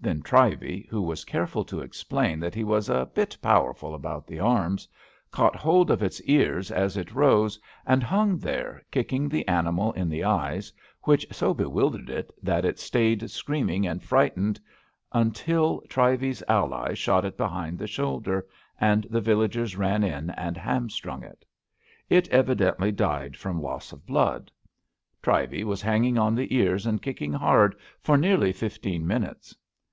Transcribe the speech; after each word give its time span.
Then 0.00 0.22
Trivey, 0.22 0.86
who 0.88 1.02
was 1.02 1.24
careful 1.24 1.64
to 1.64 1.80
explain 1.80 2.38
that 2.38 2.54
he 2.54 2.62
was 2.62 2.88
a 2.88 2.94
^* 3.06 3.14
bit 3.14 3.36
powerful 3.42 3.96
about 3.96 4.28
the 4.28 4.36
arms/' 4.38 4.86
caught 5.32 5.56
hold 5.56 5.90
of 5.90 6.04
its 6.04 6.20
ears 6.22 6.70
as 6.70 6.96
it 6.96 7.12
rose, 7.12 7.58
and 7.84 8.00
hung 8.04 8.38
there, 8.38 8.80
kicking 8.92 9.28
the 9.28 9.46
animal 9.48 9.90
in 9.94 10.08
the 10.08 10.22
eyes, 10.22 10.72
which 11.02 11.26
so 11.32 11.52
bewildered 11.52 12.08
it 12.10 12.32
that 12.40 12.64
it 12.64 12.78
stayed 12.78 13.28
screaming 13.28 13.88
and 13.88 14.04
frightened 14.04 14.60
imtil 15.12 15.84
Trivey 15.88 16.32
's 16.32 16.44
ally 16.46 16.94
shot 16.94 17.24
it 17.24 17.36
behind 17.36 17.76
the 17.76 17.88
shoulder, 17.88 18.46
and 18.80 19.02
the 19.10 19.20
villagers 19.20 19.74
ran 19.76 20.04
in 20.04 20.30
and 20.30 20.56
hamstrung 20.56 21.24
it. 21.24 21.44
It 22.08 22.28
evidently 22.28 22.92
died 22.92 23.36
from 23.36 23.60
loss 23.60 23.90
of 23.90 24.06
blood. 24.06 24.52
Trivey 25.22 25.64
was 25.64 25.82
hanging 25.82 26.16
on 26.18 26.36
the 26.36 26.54
ears 26.54 26.86
and 26.86 27.02
kicking 27.02 27.32
hard 27.32 27.74
for 28.00 28.16
nearly 28.16 28.52
fifteen 28.52 29.04
min 29.04 29.22
utes. 29.22 29.56